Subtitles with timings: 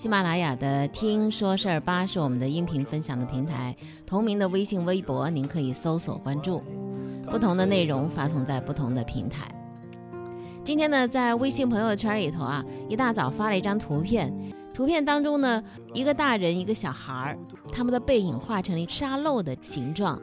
[0.00, 3.76] 喜马拉雅的“听说事儿吧”是我们的音频分享的平台，
[4.06, 6.62] 同名的微信、微博，您可以搜索关注。
[7.30, 9.54] 不同的内容发送在不同的平台。
[10.64, 14.34] 今天呢，在微信朋友圈里头啊，一大早发了一张图片，
[14.72, 17.38] 图片当中呢，一个大人，一个小孩儿，
[17.70, 20.18] 他们的背影画成了沙漏的形状。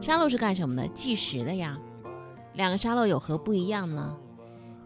[0.00, 0.88] 沙漏是干什么的？
[0.94, 1.78] 计时的呀。
[2.54, 4.16] 两个沙漏有何不一样呢？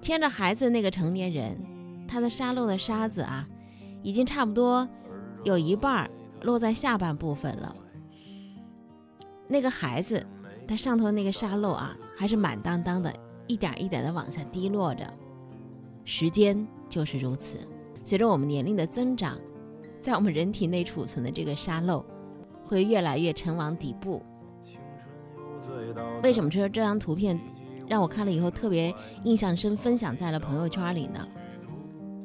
[0.00, 1.56] 牵着孩子那个成年人，
[2.08, 3.46] 他的沙漏的沙子啊。
[4.04, 4.88] 已经差不多
[5.42, 6.08] 有一半
[6.42, 7.74] 落在下半部分了。
[9.48, 10.24] 那个孩子，
[10.68, 13.12] 他上头那个沙漏啊，还是满当当的，
[13.46, 15.10] 一点一点的往下滴落着。
[16.04, 17.58] 时间就是如此，
[18.04, 19.38] 随着我们年龄的增长，
[20.02, 22.04] 在我们人体内储存的这个沙漏，
[22.62, 24.22] 会越来越沉往底部。
[26.22, 27.40] 为什么说这张图片
[27.88, 31.26] 让我看了以后特别印象深，分享在了朋友圈里呢？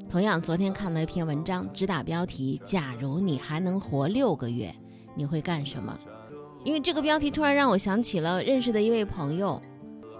[0.09, 4.73] 同样，昨天看了一篇文章，只打标题：“假如你还能活六个月，
[5.13, 5.95] 你会干什么？”
[6.65, 9.61] 因为这个标题突然让我想起了认识的一位朋友，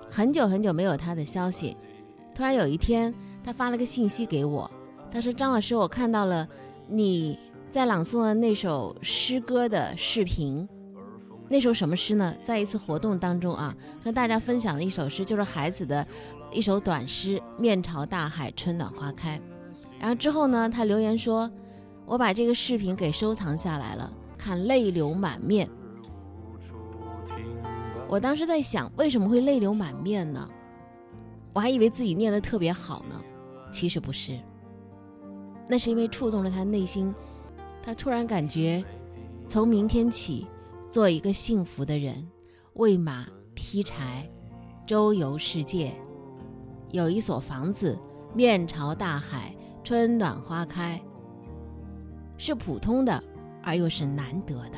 [0.08, 1.76] 很久很久没有他的消息，
[2.36, 3.12] 突然有一天
[3.44, 4.70] 他发了个信息给我，
[5.12, 6.48] 他说：“张老师，我看到了
[6.88, 7.36] 你
[7.72, 10.70] 在朗诵的那首诗歌的视频，
[11.48, 12.36] 那首什么诗呢？
[12.44, 16.06] 在一次活动当中啊，和大家分享的一首诗，就是孩子的
[16.52, 19.42] 一首短诗：面朝大海，春暖花开。”
[20.00, 21.52] 然后之后呢，他留言说
[22.08, 25.70] ：“我把这个视频给收藏下来了，看泪流满面。”
[28.08, 30.50] 我当时在想，为什么会泪流满面呢？
[31.54, 33.22] 我还以为自己念的特别好呢，
[33.72, 34.40] 其实不是。
[35.68, 37.14] 那是因为触动了他内心，
[37.84, 38.84] 他突然感觉，
[39.48, 40.48] 从明天起，
[40.90, 42.28] 做一个幸福的人，
[42.74, 44.28] 喂马劈柴，
[44.88, 45.94] 周游世界，
[46.90, 48.00] 有一所房子，
[48.34, 49.54] 面朝大海。
[49.90, 51.02] 春暖花开，
[52.38, 53.24] 是普通的，
[53.64, 54.78] 而又是难得的。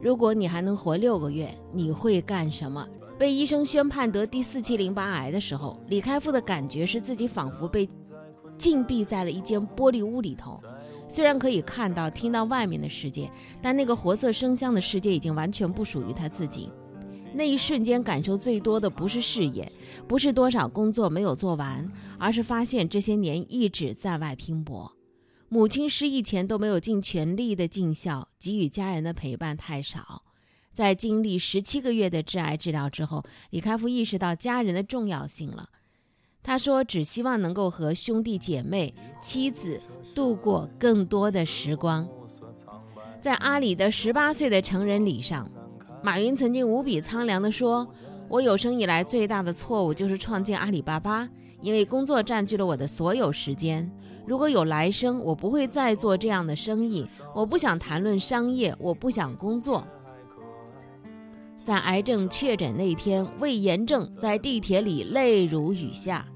[0.00, 2.88] 如果你还能活六个月，你会干什么？
[3.18, 7.86] 被医生宣判得第四期淋巴癌的时候，李开复的感觉是自己仿佛被
[8.56, 10.58] 禁闭在了一间玻璃屋里头，
[11.06, 16.70] 虽然可以看到、听到外面的世界，但那个活色生香的世界已经完全不属于他自己。
[17.36, 19.70] 那一瞬间，感受最多的不是事业，
[20.06, 24.92] 不是多少工作没有做完，而是发现这些年一直在外拼搏。
[25.48, 30.22] 母亲失忆前都没有尽全力的尽孝，给予家人的陪伴太少。
[30.72, 35.68] 在经历十七个月的致癌治疗之后，李开复意识到家人的重要性了。
[36.42, 39.80] 他说：“只希望能够和兄弟姐妹、妻子
[40.14, 42.08] 度过更多的时光。”
[43.22, 45.50] 在阿里的十八岁的成人礼上。
[46.04, 47.88] 马云曾经无比苍凉地说
[48.28, 51.26] ：“我有生以来最大的错误就是创建阿里巴巴，
[51.62, 53.90] 因为工作占据了我的所有时间。
[54.26, 57.06] 如果有来生，我不会再做这样的生意。
[57.34, 59.82] 我不想谈论商业，我不想工作。”
[61.64, 66.26] 在癌症确诊那天，魏延正在地铁里泪如雨下。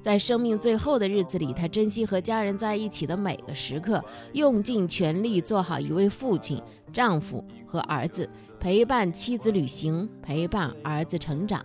[0.00, 4.00] 在生命最后的日子里，他珍惜和家人在一起的每个时刻，
[4.34, 8.30] 用尽全力做好一位父亲、丈夫和儿子。
[8.58, 11.64] 陪伴妻子旅行，陪伴儿子成长。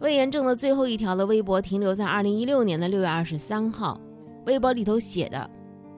[0.00, 4.00] 魏延正的最后一条的微博停留在二零一六年的六月二十三号，
[4.44, 5.48] 微博里头写的：“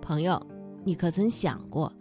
[0.02, 0.40] 朋友，
[0.84, 1.92] 你可曾想过，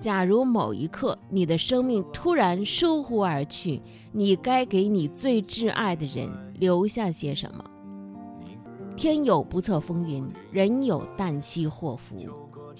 [0.00, 7.64] 假如某一刻你的生命突然疏忽而去，你该给你最挚爱的人留下些什么？
[8.96, 12.16] 天有不测风云，人有旦夕祸福，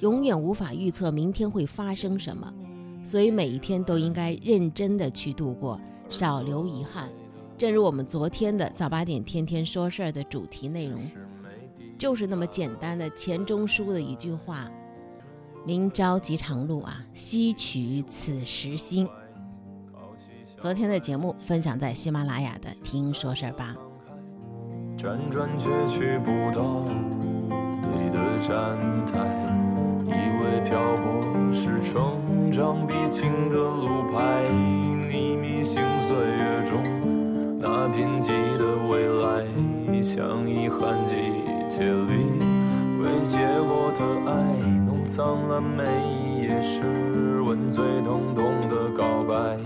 [0.00, 2.52] 永远无法预测明天会发生什么。”
[3.04, 7.08] 所以每一天都应该认真的去度过，少留遗憾。
[7.58, 11.00] 正如我们昨天的早八点天天说事儿的主题内容，
[11.98, 14.70] 就是那么简单的钱钟书的一句话
[15.64, 19.08] ：“明朝即长路啊，惜取此时心。”
[20.58, 23.76] 昨天的节目分享在喜马拉雅的听说事儿吧。
[24.96, 26.84] 辗转却去不到
[27.92, 29.61] 你的站台，
[30.60, 32.20] 漂泊是成。
[32.52, 34.42] 长必经的路牌，
[35.08, 36.82] 你迷醒岁月中
[37.58, 41.16] 那贫瘠的未来，像遗憾季
[41.70, 42.26] 节里
[43.00, 44.34] 未结果的爱，
[44.86, 45.82] 弄脏了每
[46.12, 49.56] 一页诗文，最疼痛的告白。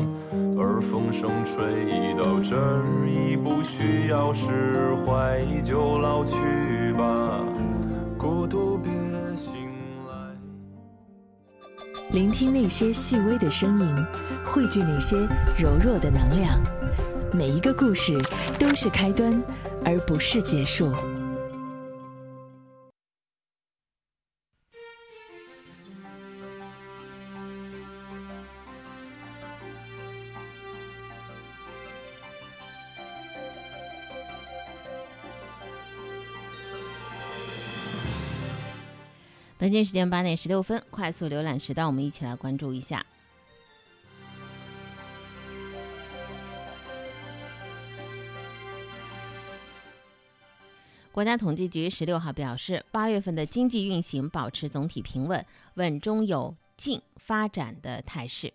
[0.59, 6.37] 而风声吹到这儿已不需要释怀，就老去
[6.93, 7.43] 吧，
[12.17, 13.95] 聆听那些细微的声音，
[14.43, 15.15] 汇聚那些
[15.59, 16.59] 柔弱的能量。
[17.31, 18.19] 每一个故事
[18.59, 19.39] 都是开端，
[19.85, 20.95] 而不是结束。
[39.67, 43.05] 北京时间八点十六分，快速浏览时段，我们一起来关注一下。
[51.11, 58.53] 国家统计局十六号表示，八月份的经济运行保持总体平稳，稳中有进发展的态势。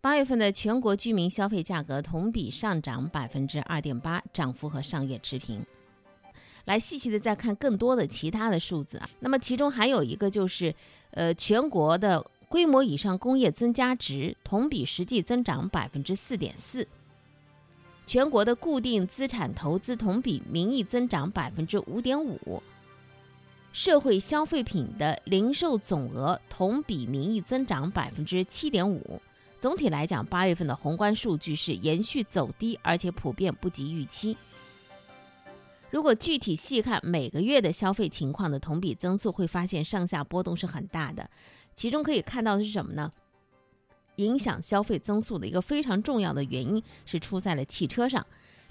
[0.00, 5.66] 八月份的全国居民消费价格同比上涨百分之二点八，涨幅和上月持平。
[6.64, 10.74] 来细细的再看更多的其他的数字啊，那么其中还有一个就是，
[11.12, 16.86] 呃，全国的规模以上工业增加值同比实际增长百分之四点四。
[18.06, 22.60] 全国的固定资产投资同比名义增长百分之五点五，
[23.72, 29.22] 社会消费品的零售总额同比名义增长百分之七点五。
[29.60, 34.36] 总体来讲，八月份的宏观数据是延续走低，而且普遍不及预期。
[35.90, 41.28] 如果具体细看每个月的消费情况的同比增速，会发现上下波动是很大的。
[41.74, 43.10] 其中可以看到的是什么呢？
[44.16, 48.24] 影响消费增速的一个非常重要的原因是出在了汽车上，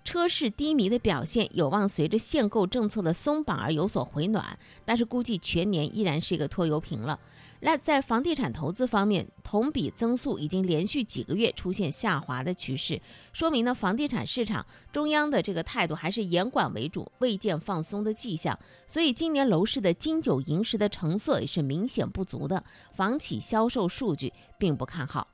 [0.09, 7.19] 车市低迷的表现有望随着限购政策的松绑而有所回暖，但是估计全年依然是一个拖油瓶了。
[7.59, 12.99] 那在房地产投资方面，同比增速已经连续几个月出现下滑的趋势，
[13.31, 18.57] 说明呢房地产市场中央的这个态度还是严管为主，未见放松的迹象。
[18.87, 22.63] 所以今年楼市的金九银十的成色也是明显不足的，
[22.95, 25.27] 房企销售数据并不看好。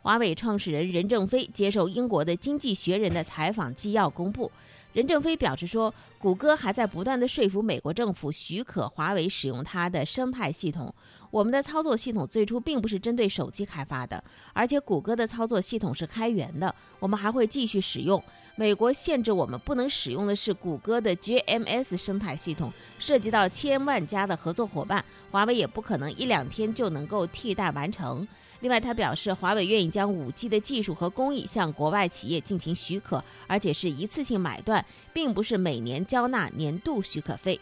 [0.00, 4.50] 华为创始人任正非接受英国的《经济学人》的采访纪要公布，
[4.92, 10.92] 任正非表示说，谷歌还在不断的说服美国政府许可华为使用它的生态系统。
[11.30, 14.22] 我们的操作系统最初并不是针对手机开发的，
[14.54, 18.22] 而且谷歌的操作系统是开源的，我们还会继续使用。
[18.56, 28.26] 美国限制我们不能使用的是谷歌的 GMS 生态系统，涉及到千万家的合作伙伴，华为也不可能一两天就能够替代完成。
[28.60, 37.60] 另外，他表示，华为愿意将 5G 的技术和工艺向国外企业进行许可，而且是一次性买断，并不是每年交纳年度许可费。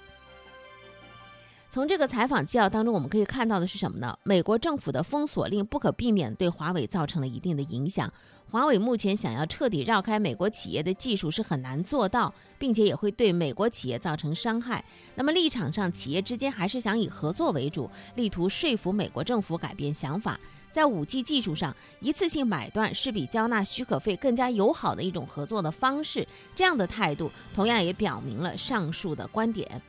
[1.69, 4.19] 从这个采访纪要当中，我们可以看到的是什么呢？
[4.23, 8.11] 美国政府的封锁令不可避免对华为造成了一定的影响。
[8.51, 14.83] 华为目前想要彻底绕开美国企业的技术是很难做到，并且也会对美国企业造成伤害。
[15.17, 20.41] 那么立场上，企业之间还是想以合作为主，力图说服美国政府改变想法。
[20.77, 26.29] 在 5G 技术上，一次性买断是比交纳许可费更加友好的一种合作的方式。
[26.55, 29.81] 这样的态度同样也表明了上述的观点。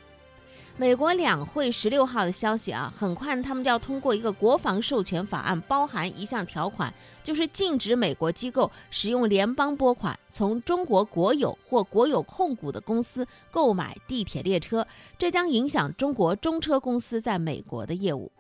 [0.77, 18.31] 美国两会十六号的消息啊，很快他们就要通过一个国防授权法案，包含一项条款，就是禁止美国机构使用联邦拨款从中国国有或国有控股的公司购买地铁列车，这将影响中国中车公司在美国的业务。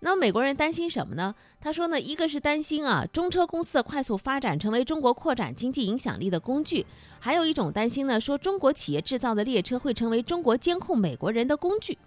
[0.00, 1.34] 那么美国人担心什么呢？
[1.60, 6.84] 他说呢，一个是担心啊，中车公司的快速发展成为中国扩展经济影响力的工具；
[7.18, 11.98] 还有一种担心呢，说中国企业制造的列车会成为中国监控美国人的工具。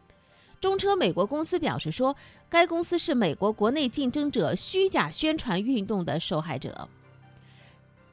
[0.62, 2.15] 中车美国公司表示说，
[2.48, 6.88] 该公司是美国国内竞争者虚假宣传运动的受害者。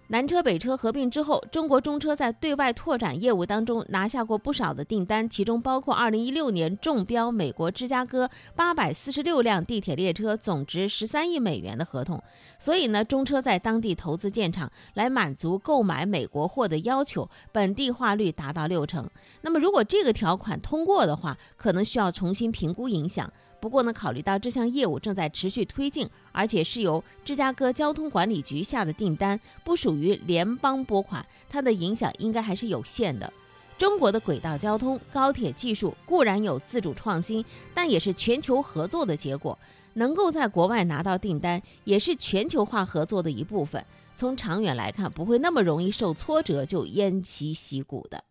[0.09, 12.23] 南车北车合并之后，中国中车在对外拓展业务当中拿下过不少的订单，其中包括2016年中标美国芝加哥846辆地铁列车，总值13亿美元的合同。
[12.61, 19.05] 所以呢，中车在当地投资建厂，来满足购买美国货的要求，本地化率达到六成。
[19.43, 23.29] 那么，如果这个条款通过的话，可能需要重新评估影响。
[23.67, 33.33] 不过呢，考虑到这项业务正在持续推进，而且是由芝加哥交通管理局下的订单，不属于联邦拨款，它的影响应该还是有限的。
[33.77, 37.45] 中国的轨道交通、高铁技术固然有自主创新，
[37.75, 39.59] 但也是全球合作的结果。
[39.95, 43.85] 能够在国外拿到订单，也是全球化合作的一部分。
[44.15, 48.23] 从长远来看，不会那么容易受挫折就偃旗息鼓的。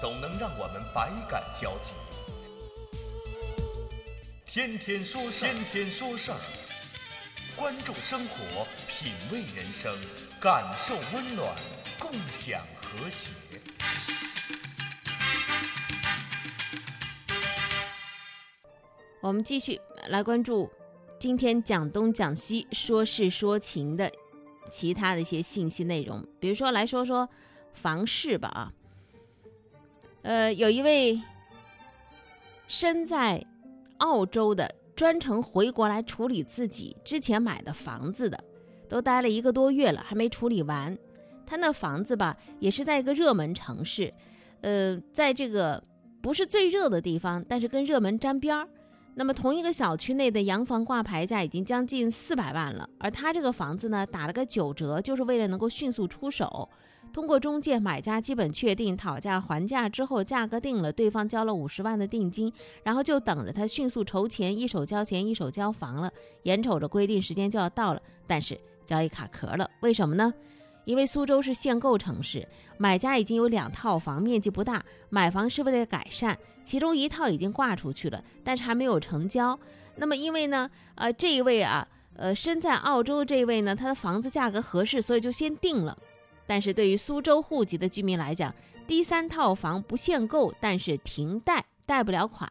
[0.00, 1.92] 总能让我们百感交集，
[4.46, 6.38] 天天说事儿，天天说事儿，
[7.54, 9.94] 关注生活，品味人生，
[10.40, 11.54] 感受温暖，
[11.98, 13.34] 共享和谐。
[19.20, 19.78] 我们继续
[20.08, 20.72] 来关注
[21.18, 24.10] 今天讲东讲西、说事说情的
[24.70, 27.28] 其他的一些信息内容，比如说来说说
[27.74, 28.72] 房事吧啊。
[30.22, 31.20] 呃，有一位
[32.66, 33.44] 身在
[33.98, 38.42] 澳洲的专程回国来处理自己之前买的房子的，
[38.88, 40.96] 都待了一个多月了，还没处理完。
[41.46, 44.12] 他那房子吧，也是在一个热门城市，
[44.60, 45.82] 呃，在这个
[46.22, 48.68] 不是最热的地方，但是跟热门沾边儿。
[49.14, 56.68] 那么同一个小区内的洋房挂牌价已经将近四百万了，而他这个房子呢，打了个九折，就是为了能够迅速出手。
[57.12, 62.52] 通过中介，买家基本确定讨价还价之后，价格定了，对方交了五十万的定金，
[62.82, 66.10] 然后就等着他迅速筹钱，一手交钱一手交房了。
[66.44, 70.32] 眼瞅着规定时间就要到了，但是交易卡壳了，为什么呢？
[70.84, 72.48] 因为苏州是限购城市，
[72.78, 79.58] 买家已经有两套房，面积不大，买房是为了改善，其中一套已经挂出去了，但是还没有成交。
[79.96, 85.96] 那么因为呢，呃，这一位啊，呃，身在澳洲这一位呢，他的房子价格合适，所以就先定了。
[86.50, 88.52] 但是对于苏州户籍的居民来讲，
[88.84, 92.50] 第三套房不限购，但是停贷，贷不了款，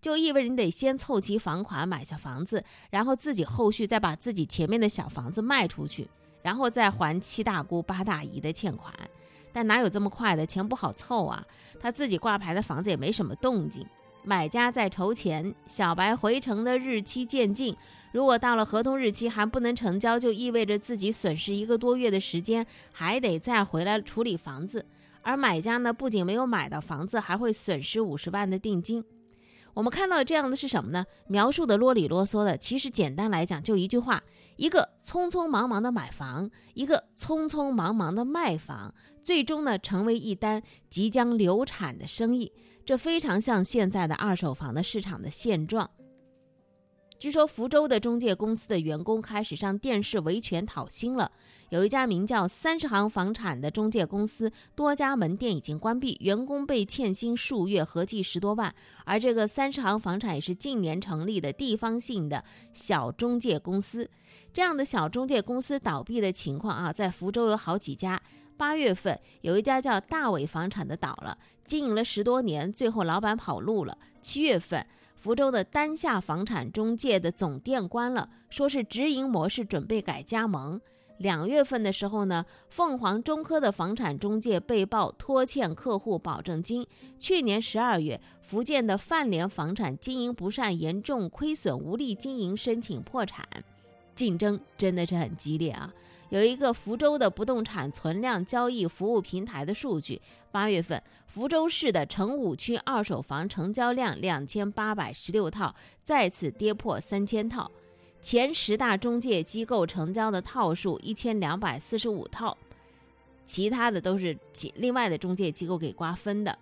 [0.00, 6.08] 就意味着你得先凑齐房款买下房子，然后自己后续再把自己前面的小房子卖出去，
[6.42, 8.92] 然后再还七大姑八大姨的欠款。
[9.52, 10.44] 但哪有这么快的？
[10.44, 11.46] 钱不好凑啊！
[11.78, 13.86] 他自己挂牌的房子也没什么动静。
[14.28, 17.76] 买家在筹钱，小白回城的日期渐近。
[18.10, 24.84] 如果到了合同日期还不能成交，就意味着自己损失一个多月的时间，还得再回来处理房子。
[25.22, 29.04] 而买家呢，不仅没有买到房子，还会损失五十万的定金。
[29.74, 31.04] 我们看到这样的是什么呢？
[31.28, 34.20] 描述的啰里啰嗦的，其实简单来讲就一句话：
[34.56, 38.92] 一个匆匆忙忙的买房，一个匆匆忙忙的卖房，
[39.22, 42.50] 最终呢成为一单即将流产的生意。
[42.86, 45.90] 这非常像现在的二手房的市场的现状。
[47.18, 51.32] 据说福州的中介公司的员工开始上电视维权讨薪了。
[51.70, 58.72] 有一家名叫三十行房产的中介公司，多家门店已经关闭，员工被欠薪数月，合计十多万。
[59.04, 64.08] 而这个三十行房产也是近年成立的地方性的小中介公司。
[64.52, 68.22] 这样的小中介公司倒闭的情况啊，在福州有好几家。
[68.56, 73.96] 八月份，有一家叫大伟房产的倒了，经营了十多年，最后老板跑路了。
[74.22, 74.84] 七月份，
[75.14, 80.80] 福州的丹夏房产中介的总店关了，说是直营模式，准备改加盟。
[81.18, 86.86] 两月份的时候呢，凤凰中科的房产中介被曝拖欠客户保证金。
[87.18, 93.46] 去年十二月，福建的范联房产经营不善，严重亏损，无力经营，申请破产。
[94.14, 95.92] 竞争真的是很激烈啊！
[96.28, 107.70] 有一个福州的不动产存量交易服务平台的数据，八月份福州市的城五区二手房成交量两千八百十六套，再次跌破三千套。
[108.20, 112.58] 前十大中介机构成交的套数一千两百四十五套，
[113.44, 116.58] 其他的都是其另外的中介机构给瓜分的。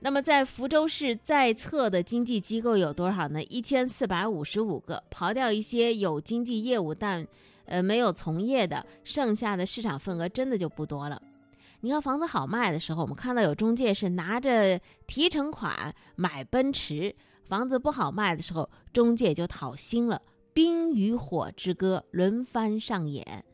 [0.00, 3.42] 那么在福州市在册的经纪机构有多少呢？
[3.44, 7.26] 一千四百五十五个，刨掉一些有经纪业务但。
[7.66, 11.20] 呃，没有从业的，剩下的市场份额真的就不多了。
[11.80, 17.12] 你看房子好卖的时候，我们看到有中介是拿着提成款买奔驰；
[17.44, 20.22] 房子不好卖的时候，中介就讨薪了。
[20.54, 23.44] 冰与火之歌轮番上演。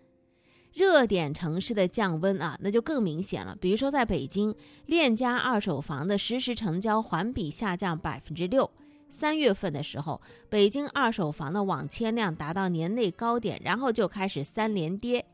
[0.75, 3.57] 热点城市的降温啊，那就更明显了。
[3.61, 4.55] 比如说在北京，
[4.87, 8.71] 链家二手房的实时成交环比下降百分之六。
[9.11, 15.25] 三月份的时候，北京二手房的网签量达到年内高点，然后就开始三连跌。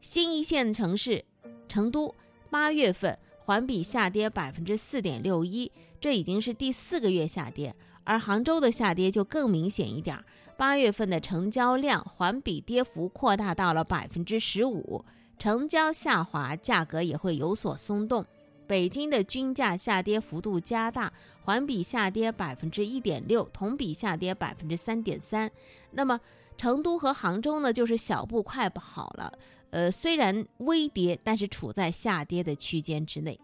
[0.00, 1.24] 新一线城市
[1.68, 2.14] 成都，
[2.50, 5.70] 八月份环比下跌百分之四点六一，
[6.00, 7.74] 这已经是第四个月下跌。
[8.04, 10.18] 而杭州的下跌就更明显一点，
[10.56, 15.04] 八月份的成交量环比跌幅扩大到了百分之十五，
[15.38, 18.24] 成交下滑，价格也会有所松动。
[18.68, 25.50] 北京的均价下跌幅度加大，环比下跌百分之一点六，同比下跌百分之三点三。
[25.92, 26.20] 那么
[26.58, 29.32] 成都和杭州呢，就是小步快跑了。
[29.70, 33.40] 呃，虽然微跌，但是处在下跌的区间之内。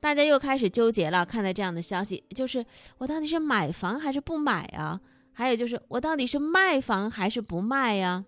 [0.00, 2.64] 大家又开始纠结了，看到这样的消息，就是
[2.98, 5.00] 我到底是买房还是不买啊？
[5.32, 8.24] 还有就是我到底是卖房还是不卖呀？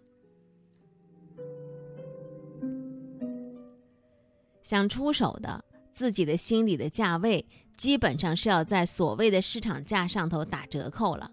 [4.62, 5.64] 想出手的。
[5.98, 7.44] 自己的心里的价位，
[7.76, 11.28] 基本上是要在所谓的市场价上头打折扣了。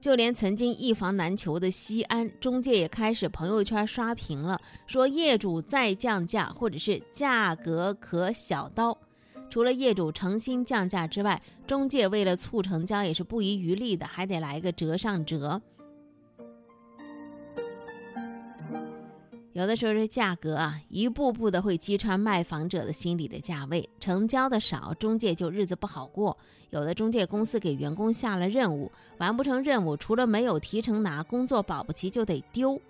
[0.00, 8.96] 就连曾经一房难求的西安，中介也开始朋友圈刷屏了，说业主再降价，或者是价格可小刀。
[9.50, 15.60] 除了业主诚心降价之外，中介为了促成交也是不遗余力的，还得来个折上折。
[19.58, 26.38] 有的时候这价格啊，一步步的会击穿卖房者的心理的价位，成交的少，中介就日子不好过。
[26.70, 32.80] 有的中介公司给员工下了任务，完不成任务，除了没有提成拿，工作保不齐就得丢，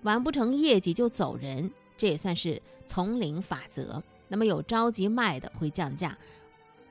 [0.00, 4.02] 完不成业绩就走人，这也算是丛林法则。
[4.26, 6.16] 那么有着急卖的会降价，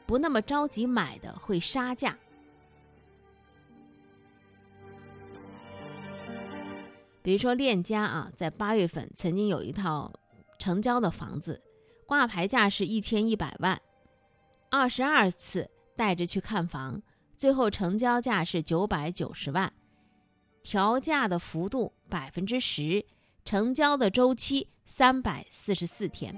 [0.05, 2.15] 不那么着急买的会杀价。
[7.23, 10.11] 比如说链家啊，在八月份曾经有一套
[10.59, 11.61] 成交的房子，
[12.05, 13.81] 挂牌价是一千一百万，
[14.69, 17.01] 二十二次带着去看房，
[17.37, 19.71] 最后成交价是九百九十万，
[20.61, 23.05] 调价的幅度百分之十，
[23.45, 26.37] 成交的周期三百四十四天，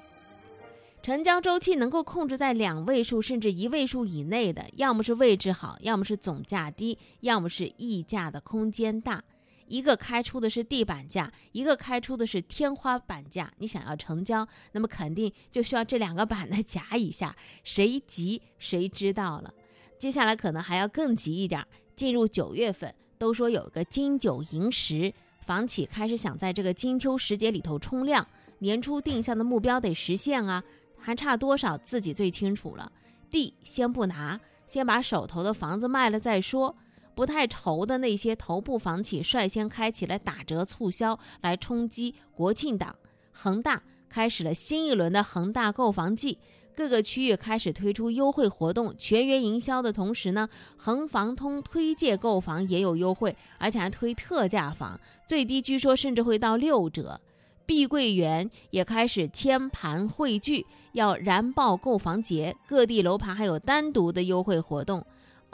[1.01, 9.23] 成交周期能够控制在两位数甚至一位数以内的，要么是位置好，要么是总价低，要么是溢价的空间大。
[9.67, 13.51] 一个开出的是地板价，一个开出的是天花板价。
[13.57, 19.53] 你想要成交，那么肯定就需要这两个板呢夹一下，谁急谁知道了。
[19.97, 25.13] 接下来可能还要更急一点，进入九月份，都说有个金九银十，
[25.45, 28.27] 房企开始想在这个金秋时节里头冲量，
[28.59, 30.63] 年初定下的目标得实现啊，
[30.97, 32.91] 还差多少自己最清楚了。
[33.31, 36.75] 地先不拿，先把手头的房子卖了再说。
[37.15, 42.95] 不太愁的那些头部房企率先开启了打折促销，来冲击国庆档。
[43.31, 46.37] 恒大开始了新一轮的恒大购房季，
[46.75, 57.19] 各个区域开始推出优惠活动，全员营销的同时呢，恒房通推介购房也有优惠，而且还推特价房，最低据说甚至会到六折。
[57.65, 65.03] 碧桂园也开始签盘汇聚，要燃爆购房节，各地楼盘还有单独的优惠活动。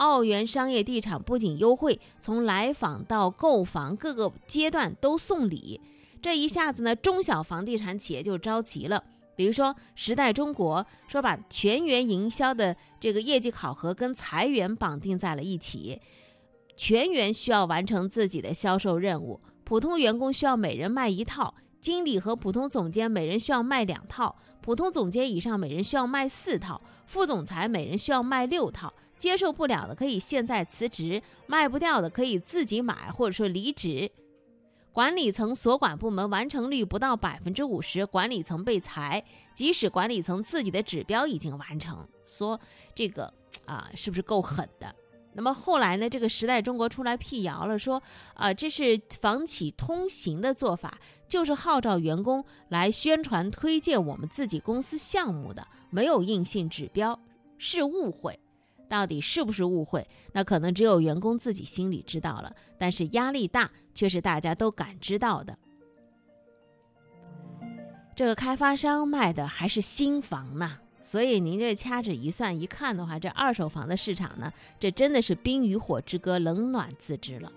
[0.02, 5.80] 澳元商业地产不仅优惠，从来访到购房各个阶段都送礼，
[6.20, 9.04] 这一下子呢，中小房地产企业就着急了。
[9.36, 16.00] 比如说时代中国说把全员营销的这个业绩考核跟裁员绑定在了一起，
[16.76, 28.92] 全员需要完成自己的销售任务，普通员工需要每人卖一套，经理和普通总监每人需要卖两套，普通总监以上每人需要卖四套，副总裁每人需要卖六套。
[29.22, 34.10] 接受不了的可以现在辞职，卖不掉的可以自己买或者说离职。
[34.92, 42.58] 管理层所管部门完成率不到百分之五十，管理层被裁，即使管理层自己的指标已经完成，说
[42.96, 43.32] 这个
[43.64, 44.92] 啊是不是够狠的？
[45.34, 46.10] 那么后来呢？
[46.10, 48.02] 这个时代中国出来辟谣了，说
[48.34, 57.16] 啊这是房企通行的做法，就是号召员工来宣传推荐我们自己公司项目的，没有硬性指标，
[57.56, 58.36] 是误会。
[58.92, 60.06] 到底是不是误会？
[60.32, 65.58] 那可能只有员工自己心里知道了，但是压力大却是大家都感知到的。
[68.14, 77.50] 这个开发商卖的还是新房呢，所以您这掐指一算一看的话，这二手房的市场呢，这真的是冰与火之歌，冷暖自知了。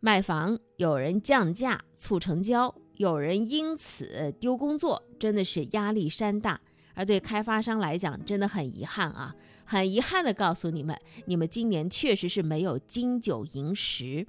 [0.00, 6.60] 卖房有人降价促成交，有人因此丢工作，真的是压力山大。
[6.96, 9.36] 而对开发商来讲，真的很遗憾啊！
[9.66, 14.26] 很遗憾的告诉你们，你们今年确实是没有金九银十，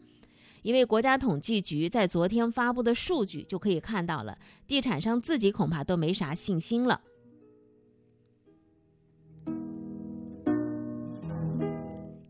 [0.63, 6.99] 因为国家统计局在昨天发布的数据就可以看到了，地产商自己恐怕都没啥信心了。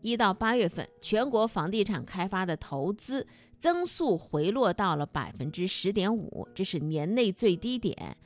[0.00, 3.26] 一到八月份，全国房地产开发的投资
[3.58, 8.16] 增速回落到了百分之十点五，这是年内最低点。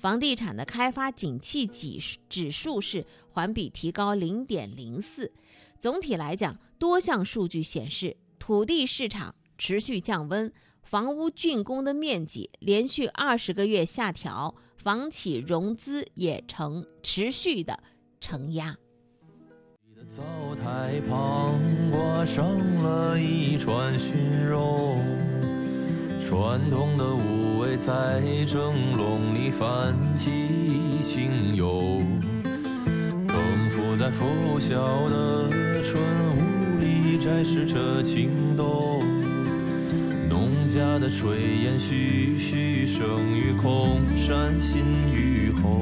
[0.00, 5.30] 房地产的开发景气指指数是环比提高零点零四。
[5.78, 10.50] 总体来讲，多项数据显示，土地市场持续降温，
[10.82, 17.78] 房屋竣工的面积连续二十个月下调，房企融资也呈持续的
[18.22, 18.74] 承压。
[20.08, 20.22] 灶
[20.56, 21.60] 台旁
[21.92, 24.96] 我生了一串熏肉。
[26.30, 30.30] 传统的五味在蒸笼里泛起
[31.02, 32.00] 清幽，
[33.26, 33.36] 更
[33.68, 35.50] 浮在拂晓的
[35.82, 36.00] 春
[36.36, 39.02] 雾里，摘试着情动。
[40.28, 45.80] 农家的炊烟徐徐升于空，山新雨后。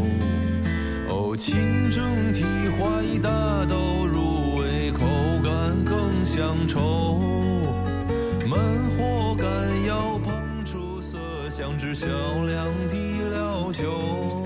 [1.10, 2.42] 哦，清蒸蹄
[2.78, 5.04] 花大豆入味口，
[5.44, 7.20] 感更乡愁。
[8.46, 8.87] 慢火干窑烹出
[11.58, 14.44] 色香，知晓两地了酒。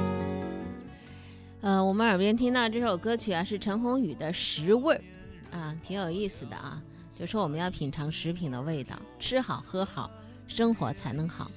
[1.61, 5.03] 呃，我们耳边听到这首歌曲啊，是陈鸿宇的《食味儿》，
[5.55, 6.83] 啊，挺有意思的啊。
[7.15, 10.11] 就说我们要品尝食品的味道，吃好喝好，
[10.49, 11.51] 生活才能好。